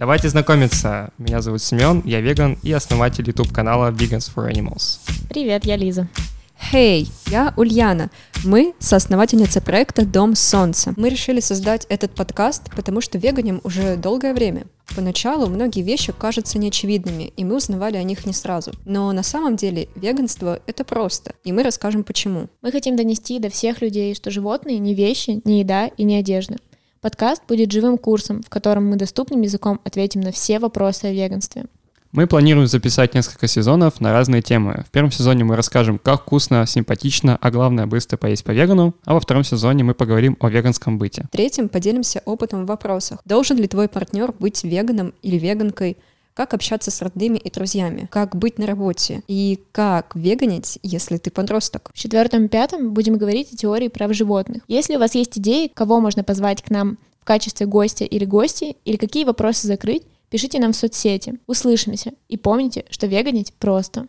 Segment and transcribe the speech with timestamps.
[0.00, 1.10] Давайте знакомиться.
[1.18, 4.98] Меня зовут Семен, я веган и основатель YouTube-канала Vegans for Animals.
[5.28, 6.08] Привет, я Лиза.
[6.58, 8.10] Хей, hey, я Ульяна.
[8.42, 10.94] Мы соосновательница проекта «Дом солнца».
[10.96, 14.64] Мы решили создать этот подкаст, потому что веганим уже долгое время.
[14.96, 18.72] Поначалу многие вещи кажутся неочевидными, и мы узнавали о них не сразу.
[18.86, 22.48] Но на самом деле веганство— это просто, и мы расскажем почему.
[22.62, 26.56] Мы хотим донести до всех людей, что животные не вещи, не еда и не одежда.
[27.00, 31.64] Подкаст будет живым курсом, в котором мы доступным языком ответим на все вопросы о веганстве.
[32.12, 34.84] Мы планируем записать несколько сезонов на разные темы.
[34.86, 39.14] В первом сезоне мы расскажем, как вкусно, симпатично, а главное быстро поесть по вегану, а
[39.14, 41.24] во втором сезоне мы поговорим о веганском быте.
[41.28, 43.20] В третьем поделимся опытом в вопросах.
[43.24, 45.96] Должен ли твой партнер быть веганом или веганкой?
[46.34, 51.30] Как общаться с родными и друзьями, как быть на работе и как веганить, если ты
[51.30, 51.90] подросток.
[51.94, 54.62] В четвертом-пятом будем говорить о теории прав животных.
[54.68, 58.76] Если у вас есть идеи, кого можно позвать к нам в качестве гостя или гости,
[58.84, 61.38] или какие вопросы закрыть, пишите нам в соцсети.
[61.46, 62.12] Услышимся.
[62.28, 64.06] И помните, что веганить просто.